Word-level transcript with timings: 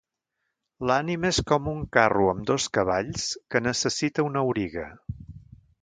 L'ànima 0.91 1.29
és 1.33 1.41
com 1.51 1.69
un 1.73 1.83
carro 1.97 2.31
amb 2.31 2.47
dos 2.53 2.67
cavalls 2.79 3.29
que 3.53 3.65
necessita 3.69 4.27
un 4.31 4.41
auriga. 4.45 4.89